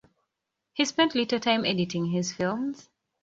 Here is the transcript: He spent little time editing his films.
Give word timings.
He 0.73 0.85
spent 0.85 1.13
little 1.13 1.39
time 1.39 1.63
editing 1.63 2.07
his 2.07 2.31
films. 2.33 2.89